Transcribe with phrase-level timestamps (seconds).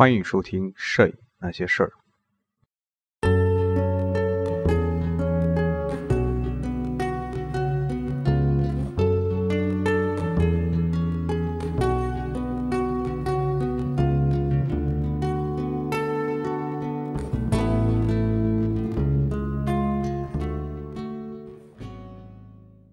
[0.00, 1.92] 欢迎收听《摄影那些事儿》。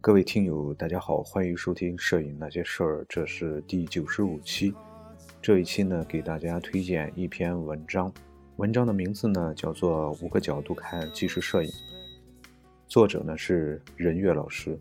[0.01, 4.75] 各位听友，大家好，欢迎收听《摄影那些事儿》，这是第九十五期。
[5.47, 8.11] 这一期呢，给大家推荐一篇文章，
[8.57, 11.69] 文章的名字呢叫做《五个角度看纪实摄影》，
[12.85, 14.77] 作者呢是任月老师。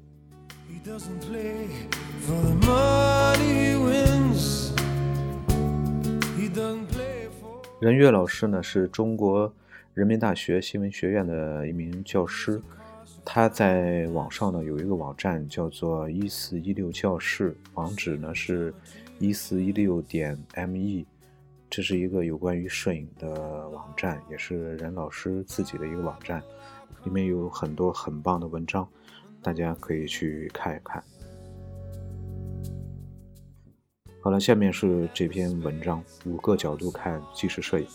[7.79, 9.55] 任月老师呢是中国
[9.95, 12.61] 人民大学新闻学院的一名教师。
[13.25, 18.75] 他在网上呢有一个网站叫做一四一六教室，网址呢是
[19.19, 21.07] 一四一六点 me，
[21.71, 26.43] 这是一个有关于摄影的网站，也是任老师自己的一个网站，
[27.05, 28.87] 里面有很多很棒的文章，
[29.41, 31.03] 大家可以去看一看。
[34.21, 37.87] 好了，下面是这篇文章，五个角度看纪实摄影。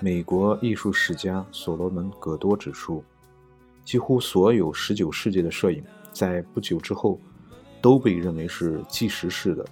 [0.00, 3.04] 美国艺术史家所罗门·葛多指出，
[3.84, 7.20] 几乎所有19世纪的摄影在不久之后
[7.82, 9.66] 都被认为是纪实式的。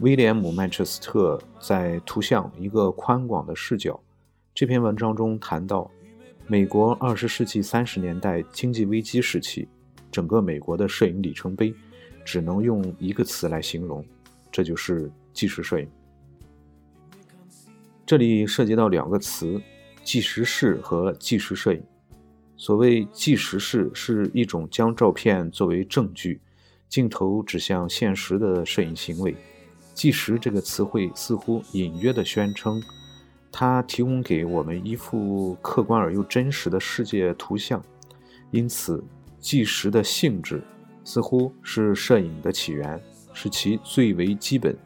[0.00, 3.92] 威廉姆·曼彻斯特在《图像：一个宽广的视角》
[4.54, 5.90] 这篇文章中谈到，
[6.46, 9.68] 美国20世纪30年代经济危机时期，
[10.10, 11.74] 整个美国的摄影里程碑
[12.24, 14.02] 只能用一个词来形容，
[14.50, 15.88] 这就是纪实摄影。
[18.06, 19.60] 这里涉及到两个词：
[20.02, 21.82] 纪实式和纪实摄影。
[22.56, 26.40] 所谓纪实式，是一种将照片作为证据、
[26.90, 29.34] 镜头指向现实的摄影行为。
[29.94, 32.82] 纪实这个词汇似乎隐约地宣称，
[33.52, 37.82] 它提供给我们一幅客观而又真实的世界图像。
[38.50, 39.02] 因此，
[39.38, 40.62] 纪实的性质
[41.04, 43.00] 似乎是摄影的起源，
[43.32, 44.76] 是其最为基本，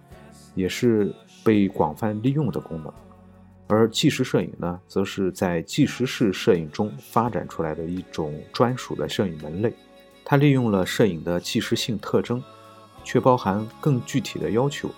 [0.54, 2.92] 也是被广泛利用的功能。
[3.66, 9.72] 而纪实摄影呢，则是在纪实式摄影中发展出来的一种专属的摄影门类。
[10.24, 12.42] 它利用了摄影的纪实性特征，
[13.04, 14.90] 却包含更具体的要求。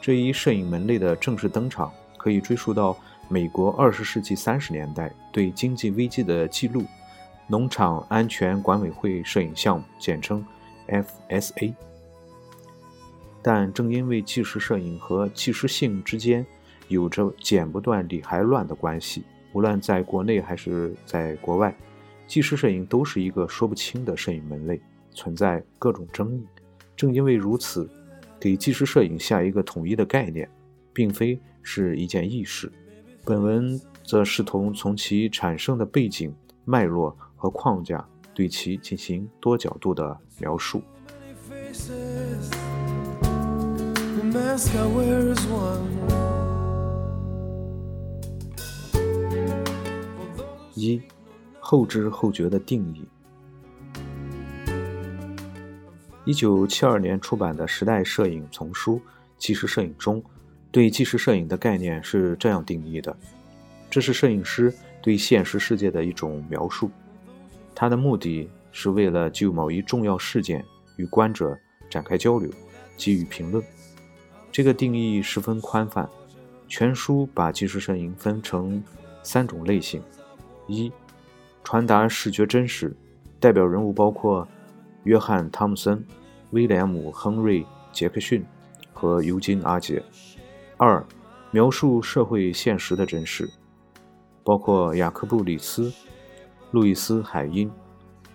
[0.00, 2.96] 这一摄影门类的正式登场，可以追溯到
[3.28, 6.84] 美国二十世纪三十年代对经济危机的记录——
[7.48, 10.44] 农场安全管委会摄影项目，简称
[10.86, 11.74] FSA。
[13.42, 16.46] 但正因为纪实摄影和纪实性之间，
[16.86, 21.74] 有着剪不断理还乱的关系，无论在国内还是在国外，
[22.28, 24.78] 纪实摄影都是一个说不清的摄影门类，
[25.12, 26.44] 存在各种争议。
[26.94, 27.88] 正因为如此，
[28.38, 30.46] 给纪实摄影下一个统一的概念，
[30.92, 32.70] 并非是一件易事。
[33.24, 36.34] 本文则试图从其产生的背景、
[36.66, 40.82] 脉络和框架，对其进行多角度的描述。
[50.74, 51.00] 一
[51.70, 53.06] 后知后觉的定义。
[56.24, 58.96] 一九七二年出版的《时代摄影丛书》
[59.36, 60.24] 纪实摄影中，
[60.72, 63.14] 对纪实摄影的概念是这样定义的：
[63.90, 66.90] 这是摄影师对现实世界的一种描述，
[67.74, 70.64] 它的目的是为了就某一重要事件
[70.96, 71.54] 与观者
[71.90, 72.50] 展开交流，
[72.96, 73.62] 给予评论。
[74.50, 76.08] 这个定义十分宽泛，
[76.66, 78.82] 全书把纪实摄影分成
[79.22, 80.02] 三种类型。
[80.66, 80.90] 一、
[81.70, 82.96] 传达视觉真实，
[83.38, 84.48] 代表人物包括
[85.04, 86.02] 约翰·汤姆森、
[86.52, 87.60] 威廉姆·亨瑞·
[87.92, 88.42] 杰克逊
[88.94, 90.02] 和尤金·阿杰。
[90.78, 91.04] 二、
[91.50, 93.46] 描述社会现实的真实，
[94.42, 95.92] 包括雅克布·里斯、
[96.70, 97.70] 路易斯·海因、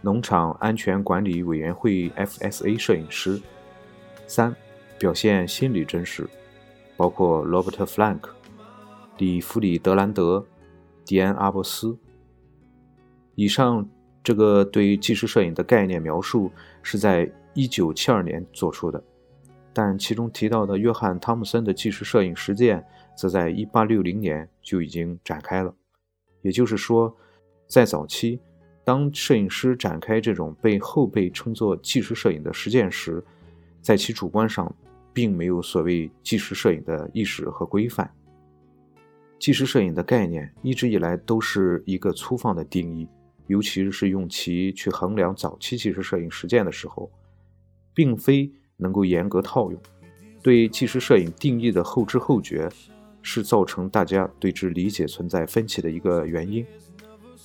[0.02, 3.42] 农场安全管理委员会 （FSA） 摄影师。
[4.28, 4.56] 三、
[5.00, 6.30] 表现心理真实，
[6.96, 8.36] 包括罗伯特·弗兰克、
[9.18, 10.46] 里弗里·德兰德、
[11.04, 11.98] 迪安·阿伯斯。
[13.36, 13.88] 以上
[14.24, 16.52] 这个对于纪实摄影的概念描述
[16.82, 19.04] 是在1972年做出的，
[19.74, 22.86] 但其中提到的约翰·汤姆森的纪实摄影实践
[23.16, 25.74] 则在1860年就已经展开了。
[26.42, 27.16] 也就是说，
[27.68, 28.40] 在早期，
[28.84, 33.24] 当摄影师展开这种被后辈称作纪实摄影的实践时，
[33.82, 34.74] 在其主观上
[35.12, 38.10] 并没有所谓纪实摄影的意识和规范。
[39.40, 43.08] 纪实摄影的概念一直以来都是一个粗放的定义。
[43.48, 47.12] 尤其是用其去衡量早期纪实摄影实践的时候，
[47.94, 49.82] 并非能够严格套用。
[50.42, 52.70] 对纪实摄影定义的后知后觉，
[53.22, 56.66] 是造成大家对之理解存在分歧的一个原因。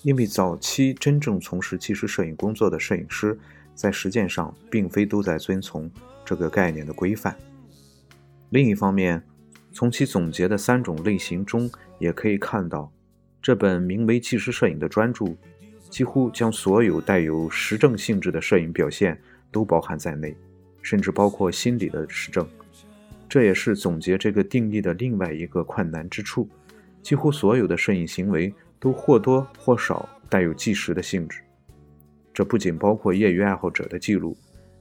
[0.03, 3.39] 因为早期真正从事纪实摄影工作的摄影师，
[3.75, 5.91] 在实践上并非都在遵从
[6.25, 7.37] 这个概念的规范。
[8.51, 9.23] 另一方面，
[9.73, 12.93] 从其总结的三种类型中，也可以看到，
[13.43, 15.37] 这本名为《纪实摄影》的专著，
[15.91, 19.21] 几乎将所有带有实证性质的摄影表现
[19.51, 20.37] 都包含在内，
[20.83, 22.49] 甚至包括心理的实证。
[23.29, 26.49] 这也是总结这个定义的另外一个困难之处。
[27.03, 28.55] 几乎所有的摄影行为。
[28.81, 31.41] 都或多或少带有纪实的性质，
[32.33, 34.37] 这不仅包括业余爱好者的记录，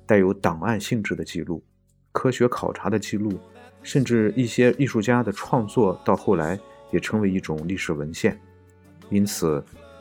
[0.06, 1.64] 带有档案性质的记录，
[2.12, 3.40] 科学考察的记录，
[3.82, 6.60] 甚至一些艺术家的创作，到后来
[6.92, 8.40] 也成为一种历史文献。
[9.10, 9.66] 因此，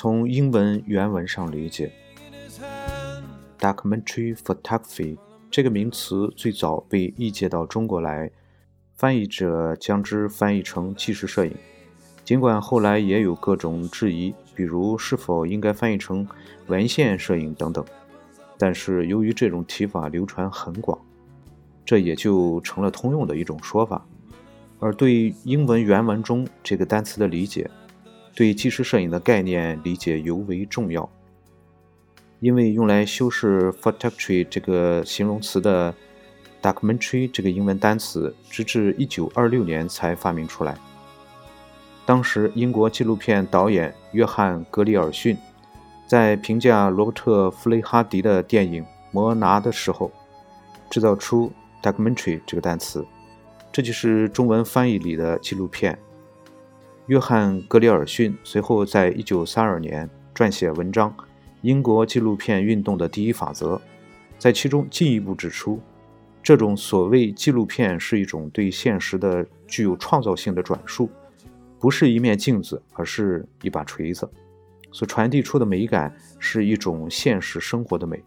[0.00, 1.90] 从英文原文上理解
[3.58, 5.18] ，documentary photography
[5.50, 8.30] 这个名词最早被译介到中国来，
[8.94, 11.52] 翻译者将之翻译成纪实摄影。
[12.24, 16.24] 尽管后来也有各种质疑，比如是否应该翻译成
[16.68, 17.84] 文献摄影等等，
[18.56, 20.96] 但是由于这种提法流传很广，
[21.84, 24.06] 这也就成了通用的一种说法。
[24.78, 27.68] 而对英文原文中这个单词的理解，
[28.38, 31.10] 对纪实摄影的概念理解尤为重要。
[32.38, 35.92] 因为用来修饰 photography 这个形容词的
[36.62, 40.78] documentary 这个英文单词，直至1926年才发明出来。
[42.06, 45.36] 当时，英国纪录片导演约翰·格里尔逊
[46.06, 50.12] 在评价罗伯特·弗雷哈迪的电影《摩拿》的时候，
[50.88, 51.50] 制造出
[51.82, 53.04] “documentary” 这个单词，
[53.72, 55.98] 这就是中文翻译里的纪录片。
[57.08, 61.10] 约翰·格里尔逊随后在1932年撰写文章
[61.62, 63.76] 《英国纪录片运动的第一法则》，
[64.38, 65.80] 在其中进一步指出，
[66.42, 71.08] 这种所谓纪录片是一种对现实的具有创造性的转述。
[71.80, 74.28] 不是一面镜子，而是一把锤子，
[74.92, 78.22] 所传递出的美感是一种现实生活的美。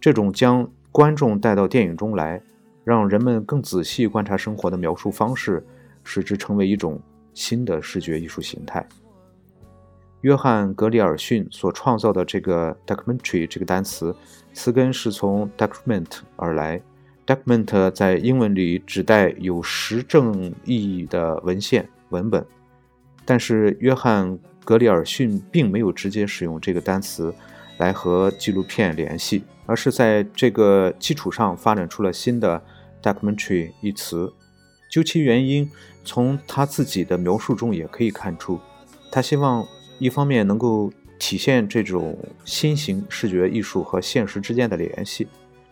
[0.00, 2.42] 这种将观众带到电影中来，
[2.82, 5.64] 让人们更仔细观察生活的描述方式，
[6.02, 7.00] 使之成为一种
[7.34, 8.86] 新的视觉艺术形态。
[10.22, 14.14] 约翰·格里尔逊所创造的这个 “documentary” 这个单词，
[14.52, 16.80] 词根是从 “document” 而来。
[17.26, 22.44] “document” 在英文里指代有实证意义的文献文本。
[23.24, 24.30] 但是，约翰·
[24.62, 27.32] 格里尔逊并没有直接使用这个单词
[27.78, 32.62] 来和纪录片联系，而是在这个基础上发展出了新的
[33.02, 34.30] “documentary” 一词。
[34.90, 35.70] 究其原因，
[36.04, 38.58] 从他自己的描述中也可以看出，
[39.10, 39.64] 他希望
[40.00, 45.28] 一方面能够体现这种新型视觉艺术和现实之间的联系，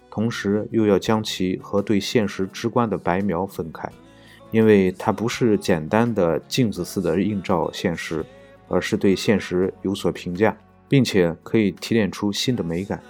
[0.09, 3.91] 同时又要将其和对现实直观的白描分开。
[4.51, 8.25] 因为它不是简单的镜子似的映照现实，
[8.69, 10.57] 而是对现实有所评价，
[10.89, 13.03] 并且可以提炼出新的美感。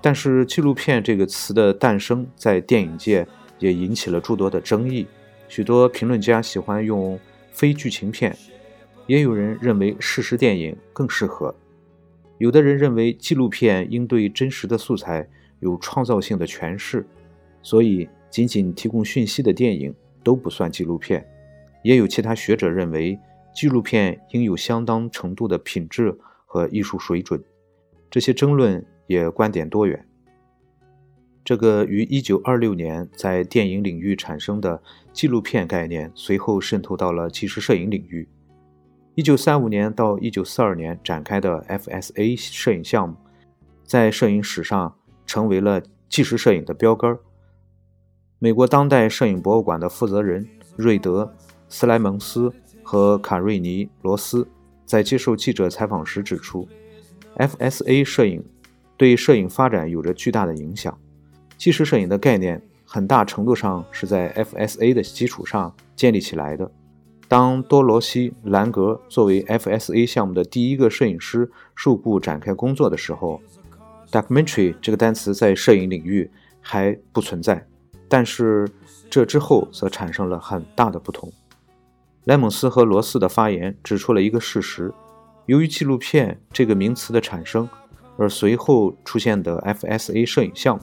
[0.00, 3.26] 但是，纪录片这个词的诞生在电影界
[3.58, 5.06] 也引起了诸多的争议。
[5.48, 7.18] 许多评论家喜欢用
[7.50, 8.36] 非剧情片，
[9.06, 11.54] 也有人认为事实电影更适合。
[12.38, 15.28] 有的人认为纪录片应对真实的素材
[15.60, 17.06] 有创造性的诠释，
[17.62, 18.08] 所以。
[18.34, 19.94] 仅仅提供讯息的电影
[20.24, 21.24] 都不算纪录片，
[21.84, 23.16] 也有其他学者认为
[23.54, 26.12] 纪录片应有相当程度的品质
[26.44, 27.40] 和艺术水准。
[28.10, 30.04] 这些争论也观点多元。
[31.44, 34.82] 这个于1926年在电影领域产生的
[35.12, 38.26] 纪录片概念，随后渗透到了纪实摄影领域。
[39.16, 43.16] 1935年到1942年展开的 FSA 摄影项目，
[43.84, 44.96] 在摄影史上
[45.26, 47.18] 成为了纪实摄影的标杆。
[48.38, 51.24] 美国当代摄影博物馆的负责人瑞德·
[51.68, 54.48] 斯莱蒙斯和卡瑞尼·罗斯
[54.86, 56.66] 在接受记者采访时指出
[57.36, 58.42] ，FSA 摄影
[58.96, 60.98] 对摄影发展有着巨大的影响。
[61.64, 66.70] 纪实摄影的概念很大程度上是在 FSA 的基础上建立起来的。
[67.26, 73.40] 当多罗西·兰格作为 FSA 项目的第一个摄影师入部展开工作的时候
[74.12, 76.30] ，“documentary” 这个单词在摄影领域
[76.60, 77.66] 还不存在。
[78.08, 78.68] 但是
[79.08, 81.32] 这之后则产生了很大的不同。
[82.24, 84.92] 莱蒙斯和罗斯的发言指出了一个事实：
[85.46, 87.66] 由于纪录片这个名词的产生，
[88.18, 90.82] 而随后出现的 FSA 摄影项目，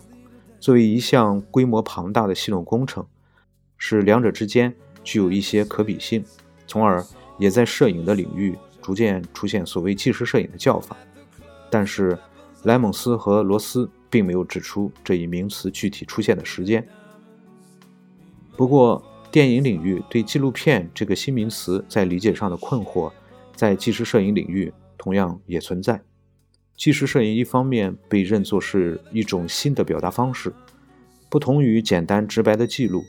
[0.62, 3.04] 作为一项规模庞大的系统工程，
[3.80, 4.72] 使两者之间
[5.04, 6.24] 具有一些可比性，
[6.68, 7.04] 从而
[7.40, 10.96] 也在摄影的领域逐渐出现所谓纪实摄影的叫法。
[11.72, 12.16] 但是，
[12.62, 16.88] 莱蒙斯和罗斯并没有指出这一名词具体出现的时间。
[18.56, 23.12] 不过，电影领域对纪录片这个新名词在理解上的困惑，
[23.56, 26.00] 在纪实摄影领域同样也存在。
[26.82, 30.52] 纪实摄影一方面被认作是一种新的表达方式，
[31.30, 33.04] 不同于简单直白的记录，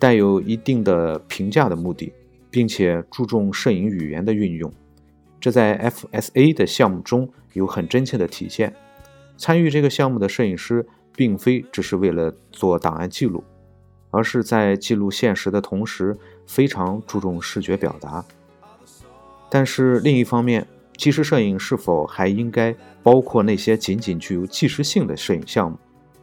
[0.00, 2.12] 带有一定的评价的目的，
[2.50, 4.72] 并且注重摄影语言的运用。
[5.38, 8.74] 这在 FSA 的项目中有很真切的体现。
[9.36, 13.44] 参与这个项目的摄影师，并非只是为了做档案记录。
[14.10, 16.16] 而是在记录现实的同时，
[16.48, 18.24] 非常注重视觉表达。
[19.48, 20.66] 但是另一方面，
[20.98, 25.78] 纪实摄影是否还应该包括那些仅仅具有纪实性的摄影项目，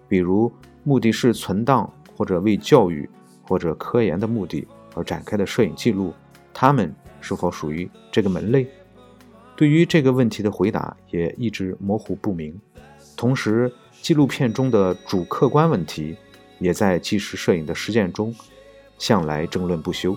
[0.07, 0.51] 比如
[0.83, 3.09] 目的是存档或者为教育
[3.41, 6.13] 或者科研的目的而展开的摄影记录？
[6.53, 8.67] 它们是否属于这个门类？
[9.55, 12.53] 对于这个问题的回答也一直模糊不明。
[13.17, 16.15] 同时，纪录片中的主客观问题。
[16.57, 18.33] 也在纪实摄影的实践中，
[18.97, 20.15] 向来争论不休。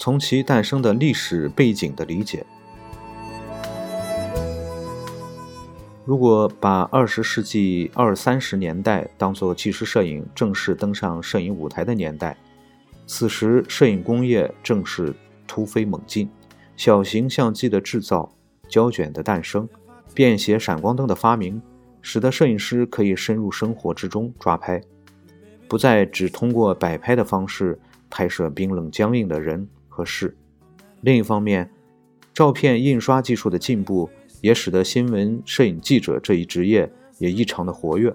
[0.00, 2.42] 从其诞生的历史背景的理解。
[6.06, 12.34] 如果把二十世纪二三十年代当作纪实摄影正式登上摄影舞台的年代，
[13.06, 15.14] 此时摄影工业正是
[15.46, 16.26] 突飞猛进。
[16.78, 18.32] 小型相机的制造、
[18.70, 19.68] 胶卷的诞生、
[20.14, 21.60] 便携闪光灯的发明，
[22.00, 24.80] 使得摄影师可以深入生活之中抓拍，
[25.68, 27.78] 不再只通过摆拍的方式
[28.08, 30.34] 拍摄冰冷僵硬的人和事。
[31.02, 31.70] 另一方面，
[32.32, 34.08] 照片印刷技术的进步
[34.40, 38.14] 也使得新闻摄影记者这一职业也异常的活跃，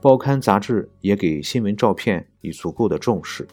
[0.00, 3.46] 报刊杂志也给新闻照片以足够的重视。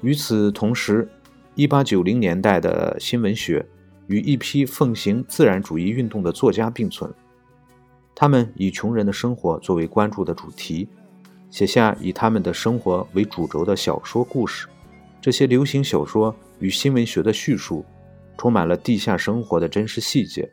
[0.00, 1.08] 与此同时，
[1.54, 3.66] 一八九零年代的新闻学
[4.06, 7.12] 与一批奉行自然主义运动的作家并存，
[8.14, 10.88] 他们以穷人的生活作为关注的主题，
[11.50, 14.68] 写下以他们的生活为主轴的小说故事。
[15.20, 17.84] 这些流行小说与新闻学的叙述，
[18.36, 20.50] 充满了地下生活的真实细节，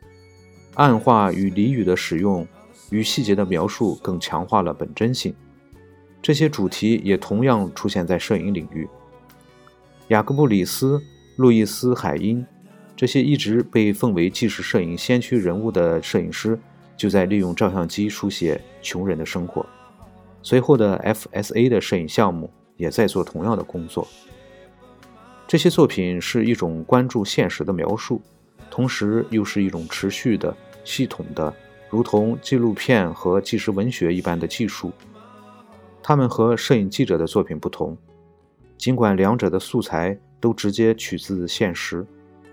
[0.74, 2.46] 暗话与俚语的使用
[2.90, 5.34] 与细节的描述更强化了本真性。
[6.20, 8.88] 这些主题也同样出现在摄影领域。
[10.08, 11.00] 雅各布里斯、
[11.36, 12.44] 路易斯·海因
[12.96, 16.58] 这些一直被奉为纪实摄影先驱人物的摄影师，
[16.96, 19.64] 就在利用照相机书写穷人的生活。
[20.42, 24.06] 随后的 FSA 的摄影项目也在做同样的工作。
[25.48, 28.20] 这些作品是一种关注现实的描述，
[28.68, 31.54] 同时又是一种持续的、系统的，
[31.88, 34.92] 如同纪录片和纪实文学一般的技术。
[36.02, 37.96] 他们和摄影记者的作品不同。
[38.76, 42.04] 尽管两者的素材都直接取自现实，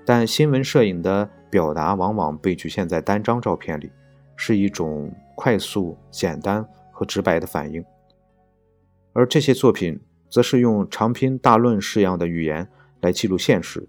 [0.06, 3.92] 但新闻摄影的表达往往被局限在单张照片里，
[4.36, 7.84] 是一种快速、简单和直白的反应。
[9.14, 12.68] 而这些作品则是用长篇大论式样的语言
[13.04, 13.88] 来记录现实，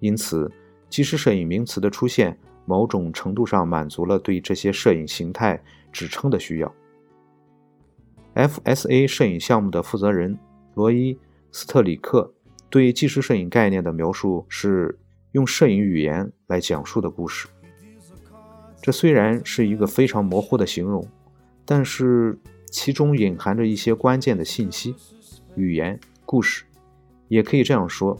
[0.00, 0.50] 因此，
[0.88, 6.74] 纪实摄影名词的出现，某种程度上满足了对这些摄影形态指称的需要。
[8.34, 10.38] FSA 摄影项目的负责人
[10.72, 11.18] 罗伊。
[11.54, 12.32] 斯特里克
[12.70, 14.98] 对纪实摄影概念的描述是
[15.32, 17.46] 用摄影语言来讲述的故事。
[18.80, 21.06] 这虽然是一个非常模糊的形容，
[21.66, 22.38] 但是
[22.70, 24.94] 其中隐含着一些关键的信息。
[25.56, 26.64] 语言故事，
[27.28, 28.18] 也可以这样说：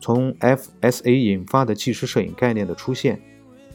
[0.00, 3.20] 从 FSA 引发的纪实摄影概念的出现，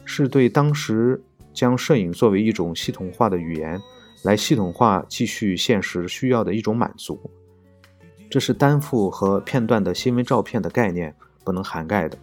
[0.04, 3.80] 是对当时将摄影作为一种系统化的语言
[4.22, 7.30] 来系统化继续现实需要的一种满足。
[8.30, 11.14] 这是单幅和片段的新闻照片的概念
[11.44, 12.18] 不能涵盖的。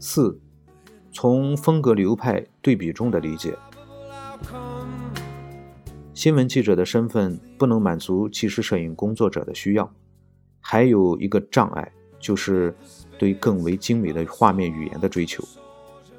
[0.00, 0.38] 四，
[1.12, 3.54] 从风格流派对比中的理解，
[6.14, 9.92] 新闻记者的身份不能满足纪实摄影工作者的需要，
[10.60, 12.72] 还有一个障碍就是
[13.18, 15.42] 对更为精美的画面语言的追求，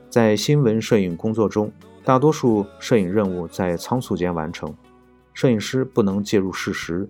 [0.09, 1.71] 在新闻摄影工作中。
[2.03, 4.71] 大多数摄影任务在仓促间完成，
[5.33, 7.09] 摄影师不能介入事实，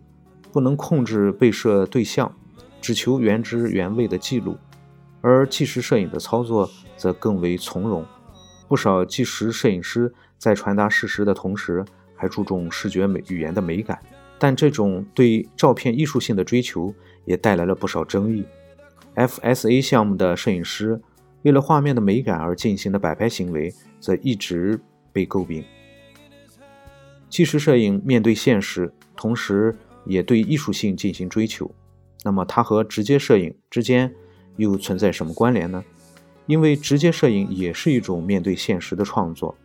[0.53, 2.33] 不能控制被摄对象，
[2.79, 4.53] 只求原汁原味的记录；
[5.19, 8.05] 而纪实摄影的操作则更为从容。
[8.69, 11.83] 不少纪实摄影师在传达事实的同时，
[12.15, 13.99] 还注重视觉美语言的美感。
[14.37, 16.93] 但这种对照片艺术性的追求
[17.23, 18.45] 也带来了不少争议。
[19.15, 21.01] FSA 项目的摄影师
[21.43, 24.79] 为了画面的美感而进行的摆拍行为，则一直
[25.13, 25.63] 被诟病。
[27.29, 31.69] 纪实摄影面对现实，同时也对艺术性进行追求。
[32.23, 34.13] 那么，它和直接摄影之间
[34.57, 35.83] 又存在什么关联呢？
[36.45, 39.55] 因为直接摄影也是一种面对现实的创作。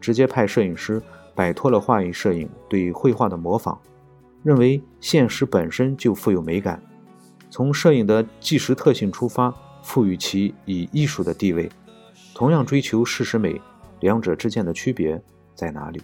[0.00, 1.02] 直接派摄影师
[1.38, 3.78] 摆脱了画意摄影对绘画的模仿。
[4.42, 6.82] 认为现实本身就富有美感，
[7.48, 11.70] 从摄影的纪实特性出发，赋予其以艺术的地位。
[12.34, 13.60] 同样追求事实美，
[14.00, 15.22] 两者之间的区别
[15.54, 16.02] 在哪里？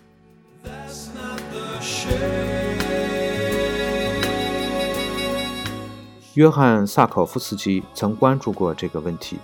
[6.35, 9.39] 约翰·萨考夫斯基曾关注过这个问题。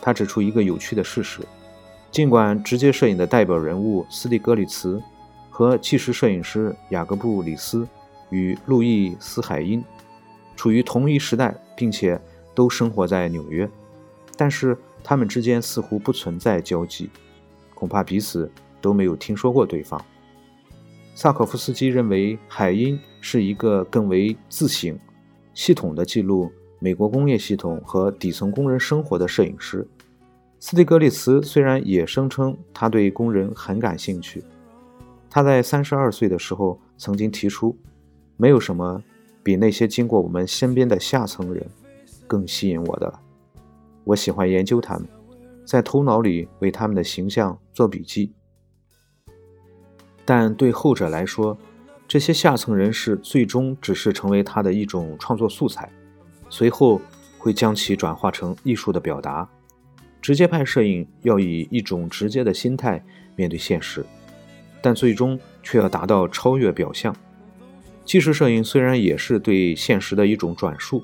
[0.00, 1.42] 他指出一个有趣的事实：
[2.10, 5.00] 尽管直接摄影的代表人物斯蒂格里茨
[5.58, 7.84] 和纪实摄影师雅各布·里斯。
[8.30, 9.82] 与路易斯·海因
[10.54, 12.20] 处于同一时代，并且
[12.54, 13.68] 都生活在纽约，
[14.36, 17.10] 但是他们之间似乎不存在交集，
[17.74, 18.48] 恐怕彼此
[18.80, 20.00] 都没有听说过对方。
[21.12, 24.96] 萨可夫斯基认为，海因是一个更为自省、
[25.54, 29.84] 系统的记录美国工业系统和底层工人生活的摄影师。
[30.60, 34.44] 斯蒂格利茨虽然也声称他对工人很感兴趣，
[35.30, 37.76] 他在三十二岁的时候曾经提出。
[38.40, 39.02] 没有什么
[39.42, 41.66] 比那些经过我们身边的下层人
[42.28, 43.20] 更吸引我的了。
[44.04, 45.08] 我喜欢研究他们，
[45.64, 48.32] 在头脑里为他们的形象做笔记。
[50.24, 51.58] 但对后者来说，
[52.06, 55.90] 这些下层人士最终只是成为他的一种创作素材，
[56.48, 57.00] 随后
[57.38, 59.48] 会将其转化成艺术的表达。
[60.22, 64.06] 直接派摄影要以一种直接的心态面对现实，
[64.80, 67.14] 但最终却要达到超越表象。
[68.04, 71.02] 纪实摄影虽然也是对现实的一种转述，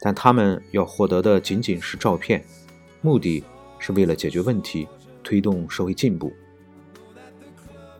[0.00, 2.44] 但他们要获得的仅仅是照片，
[3.00, 3.42] 目的
[3.78, 4.86] 是为了解决问题，
[5.24, 6.32] 推动社会进步。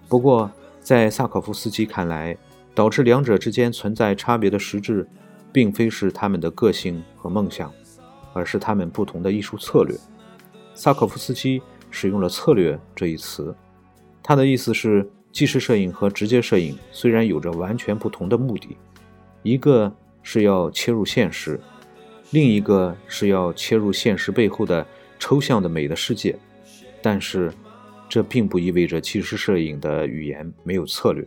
[0.09, 0.49] 不过，
[0.81, 2.37] 在萨科夫斯基看来，
[2.73, 5.09] 导致两者之间存在差别的实质，
[5.53, 7.73] 并非是他们的个性和梦想，
[8.33, 9.97] 而是他们不同的艺术策略。
[10.75, 13.53] 萨科夫斯基使用了“策略”这一词，
[14.27, 15.09] 他的意思是。
[15.33, 18.75] 纪实摄影和直接摄影虽然有着完全不同的目的，
[19.43, 21.61] 一个是要切入现实，
[22.31, 24.87] 另一个是要切入现实背后的
[25.19, 26.35] 抽象的美的世界，
[27.03, 27.53] 但是
[28.09, 31.23] 这并不意味着纪实摄影的语言没有策略。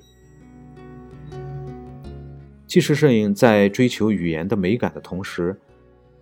[2.65, 5.55] 纪实摄影在追求语言的美感的同时，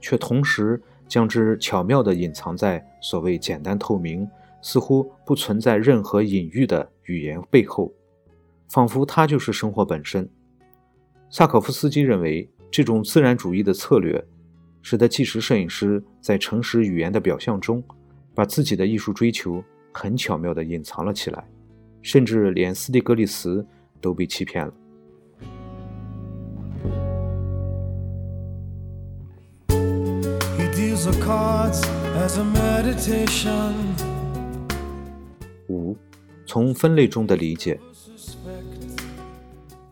[0.01, 4.27] 却同时将之巧妙地隐藏在所谓简单透明。
[4.67, 7.89] 似乎不存在任何隐喻的语言背后，
[8.67, 10.29] 仿佛它就是生活本身。
[11.29, 14.21] 萨可夫斯基认为，这种自然主义的策略，
[14.81, 17.81] 使得纪实摄影师在诚实语言的表象中，
[18.35, 21.47] 把自己的艺术追求很巧妙地隐藏了起来，
[22.01, 23.65] 甚至连斯蒂格利茨
[24.01, 24.73] 都被欺骗了。
[35.69, 35.95] 五，
[36.45, 37.79] 从分类中的理解。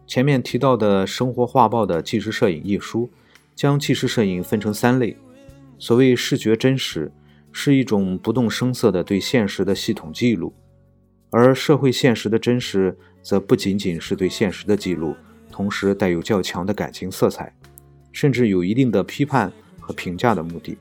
[0.07, 3.09] 前面提到的生活画报的纪实摄影一书，
[3.55, 5.17] 将纪实摄影分成三类。
[5.77, 7.11] 所谓视觉真实，
[7.51, 10.53] 是一种不动声色的对现实的系统记录；
[11.29, 15.15] 而社会现实的真实，则不仅仅是对现实的记录，
[15.51, 17.53] 同时带有较强的感情色彩，
[18.13, 20.77] 甚至有一定的批判和评价的目的。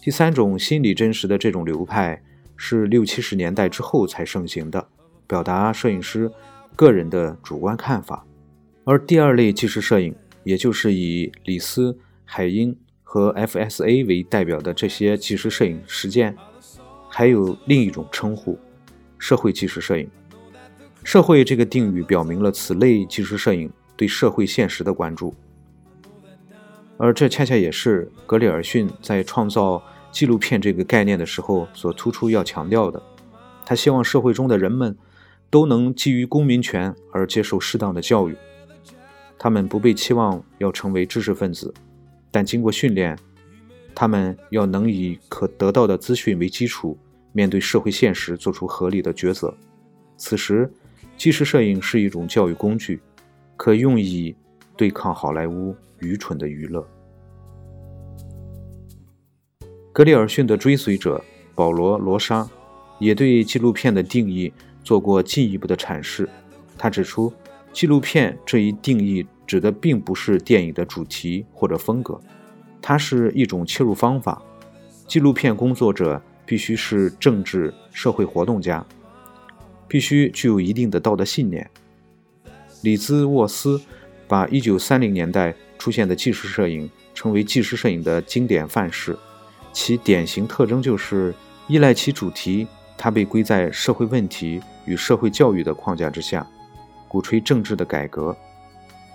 [0.00, 2.22] 第三种心理真实的这种流派。
[2.56, 4.88] 是六七十年代之后才盛行的，
[5.26, 6.30] 表达摄影师
[6.76, 8.24] 个人的主观看法。
[8.84, 10.14] 而第二类纪实摄影，
[10.44, 16.36] 也就是以李斯、海因和 FSA 为代表的这些纪实摄影实践，
[17.08, 18.58] 还有另一种称呼——
[19.18, 20.08] 社会纪实摄影。
[21.02, 25.34] 社会这个定语表明了此类纪实摄影对社会现实的关注，
[26.96, 29.82] 而这恰恰也是格里尔逊在创造。
[30.14, 33.02] 纪录片这个概念的时候，所突出要强调的，
[33.66, 34.96] 他希望社会中的人们
[35.50, 38.36] 都能基于公民权而接受适当的教育。
[39.36, 41.74] 他们不被期望要成为知识分子，
[42.30, 43.18] 但经过训练，
[43.92, 46.96] 他们要能以可得到的资讯为基础，
[47.32, 49.52] 面对社会现实做出合理的抉择。
[50.16, 50.72] 此时，
[51.16, 53.00] 纪实摄影是一种教育工具，
[53.56, 54.36] 可用以
[54.76, 56.88] 对抗好莱坞愚蠢的娱乐。
[59.94, 62.50] 格里尔逊的追随者保罗·罗莎
[62.98, 64.52] 也对纪录片的定义
[64.82, 66.28] 做过进一步的阐释。
[66.76, 67.32] 他指出，
[67.72, 72.20] 纪录片这一定义指的并不是电影的主题或者风格，
[72.82, 74.42] 它是一种切入方法。
[75.06, 78.84] 纪录片工作者必须是政治社会活动家，
[79.86, 81.70] 必须具有一定的道德信念。
[82.82, 83.80] 里兹沃斯
[84.26, 89.16] 把1930年代出现的纪实摄影称为纪实摄影的经典范式。
[89.74, 91.34] 其典型特征就是
[91.66, 96.46] 依赖其主题，它被归在社会问题与社会教育的框架之下，
[97.08, 98.34] 鼓吹政治的改革。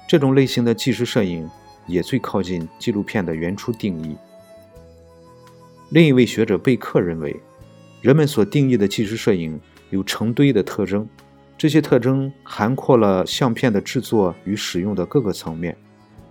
[0.05, 1.49] 这种类型的纪实摄影
[1.87, 4.17] 也最靠近纪录片的原初定义。
[5.91, 7.39] 另一位学者贝克认为，
[8.01, 9.59] 人们所定义的纪实摄影
[9.91, 11.07] 有成堆的特征，
[11.57, 15.77] 这些特征涵括了相片的制作与使用的各个层面，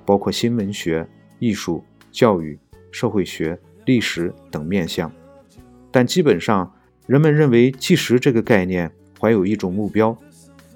[0.05, 2.59] 包括新闻学、艺术、教育、
[2.93, 3.59] 社会学。
[3.89, 5.11] 历史等面向，
[5.91, 6.71] 但基本上，
[7.07, 10.15] 人们认为纪实这个概念怀有一种目标，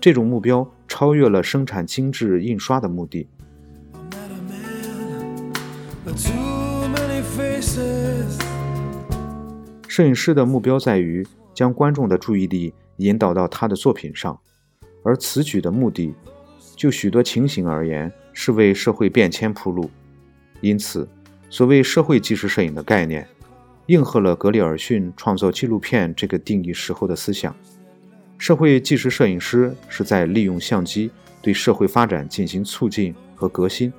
[0.01, 3.29] 这种目标超越了生产精致印刷的目的。
[9.87, 14.41] 摄影师的目标在于将观众的注意力引导到他的作品上，
[15.05, 16.15] 而此举的目的，
[16.75, 19.91] 就许多情形而言，是为社会变迁铺路。
[20.63, 21.07] 因此。
[21.53, 23.29] 所谓社会纪实摄影的概念，
[23.85, 27.55] 应和了格里尔逊创造纪录片这个定义时候的思想。
[28.39, 31.11] 社会纪实摄影师是在利用相机
[31.43, 33.93] 对社会发展进行促进和革新。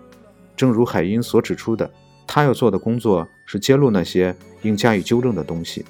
[0.57, 1.87] 正如海因所指出的，
[2.25, 5.85] 他要做的工作是揭露那些应加以纠正的东西，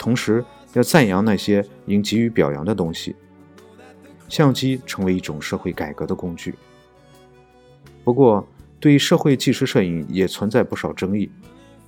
[0.00, 3.14] 同时要赞扬那些应给予表扬的东西。
[4.28, 6.56] 相机成为一种社会改革的工具。
[8.02, 8.44] 不过，
[8.80, 11.28] 对社会纪实摄影也存在不少争议，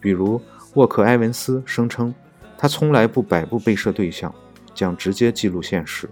[0.00, 0.40] 比如
[0.74, 2.12] 沃克·埃文斯声称，
[2.59, 4.35] 他从来不摆布被摄对象，
[4.74, 6.11] 将直接记录现实，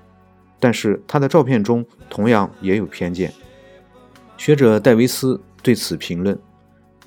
[0.60, 3.32] 但是他的照片中同样也有偏见。
[4.36, 6.38] 学者戴维斯对此评论：“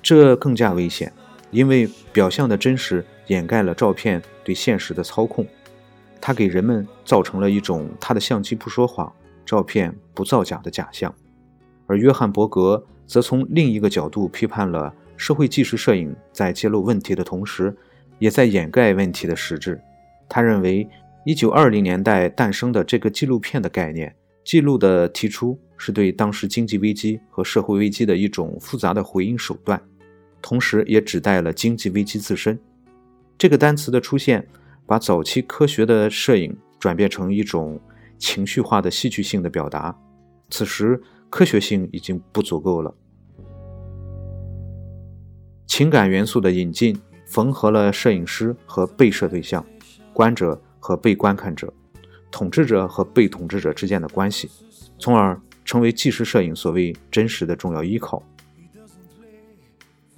[0.02, 1.10] 这更加危险，
[1.50, 5.46] 因为表象的真实掩盖了照片对现实的操控，
[6.20, 9.10] 它给人们造成了一种他的相机不说谎，
[9.46, 11.14] 照片不造假的假象。”
[11.88, 12.84] 而约翰·伯格。
[13.12, 17.76] 则从另一个角度批判了社会纪实摄影在揭露问题的同时，
[18.18, 19.78] 也在掩盖问题的实质。
[20.30, 20.88] 他认为
[21.26, 29.78] ，1920年代诞生的这个纪录片的概念，记录的提出是对当时经济危机和社会危机的一种复杂的回应手段，
[30.40, 32.58] 同时也指代了经济危机自身。
[33.36, 34.48] 这个单词的出现，
[34.86, 37.78] 把早期科学的摄影转变成一种
[38.16, 39.94] 情绪化的戏剧性的表达。
[40.48, 40.98] 此时。
[41.32, 42.94] 科学性已经不足够了。
[45.72, 49.64] 情感元素的引进缝合了摄影师和被摄对象、
[50.12, 51.72] 观者和被观看者、
[52.30, 54.50] 统治者和被统治者之间的关系，
[54.98, 58.22] 从而成为纪实摄影所谓真实的重要依靠。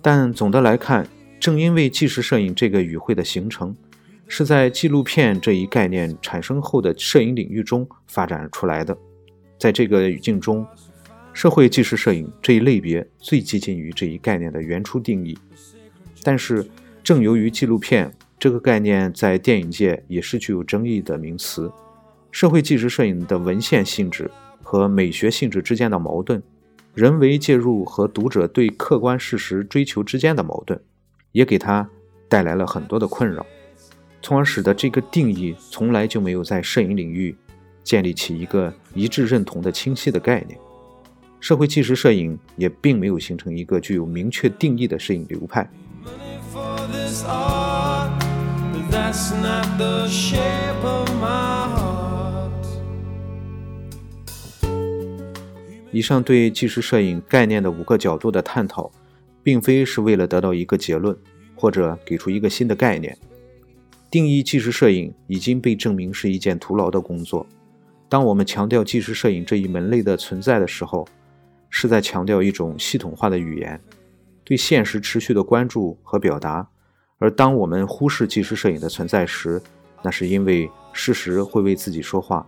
[0.02, 1.06] 但总的来看，
[1.38, 3.76] 正因为纪实摄影这个语汇的形成，
[4.26, 8.98] 是在纪录片这一概念产生后的摄影领域中发展出来的，
[9.56, 10.66] 在这个语境中。
[11.34, 15.36] 社会纪实摄影这一类别最接近于这一概念的原初定义，
[16.22, 16.64] 但是
[17.02, 21.70] 正由于纪录片这个概念在电影界也是具有争议的名词，
[22.30, 24.30] 社会纪实摄影的文献性质
[24.62, 26.40] 和美学性质之间的矛盾，
[26.94, 30.80] 人为介入和读者对客观事实追求之间的矛盾，
[31.32, 31.86] 也给他
[32.28, 33.44] 带来了很多的困扰，
[34.22, 37.36] 从而使得这个定义从来就没有在摄影领域
[37.82, 40.56] 建立起一个一致认同的清晰的概念。
[41.44, 45.68] 社会纪实摄影也并没有形成一个具有明确定义的摄影流派。
[55.92, 58.90] 以上对纪实摄影概念的五个角度的探讨，
[59.42, 61.14] 并非是为了得到一个结论，
[61.54, 63.14] 或者给出一个新的概念。
[64.10, 67.46] 定义纪实摄影已经被证明是一件徒劳的工作。
[68.08, 71.06] 当我们强调纪实摄影这一门类的存在的时候，
[71.76, 73.80] 是在强调一种系统化的语言，
[74.44, 76.64] 对现实持续的关注和表达。
[77.18, 79.60] 而当我们忽视纪实摄影的存在时，
[80.00, 82.46] 那是因为事实会为自己说话，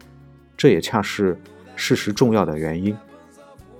[0.56, 1.36] 这也恰是
[1.74, 2.96] 事实重要的原因。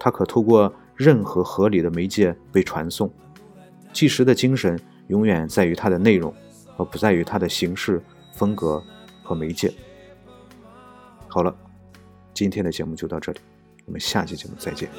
[0.01, 3.09] 它可透过任何合理的媒介被传送。
[3.93, 6.35] 纪实的精神永远在于它的内容，
[6.77, 8.03] 而不在于它的形式、
[8.35, 8.83] 风格
[9.23, 9.73] 和媒介。
[11.29, 11.55] 好了，
[12.35, 13.39] 今天的节目就到这里。
[13.87, 14.91] 我们下期节目再见。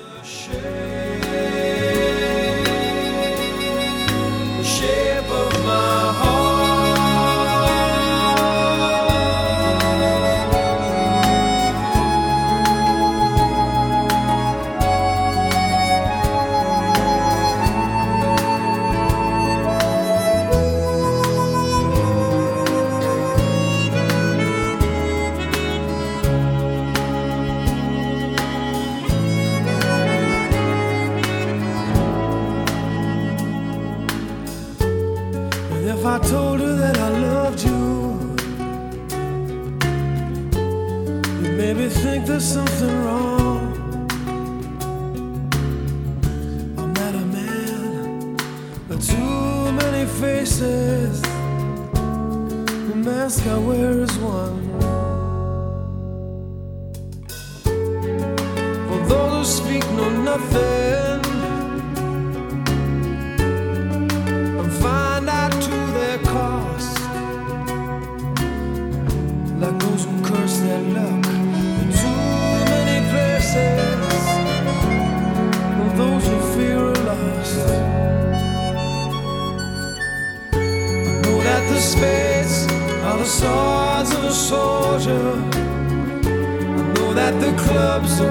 [42.37, 43.36] There's something wrong.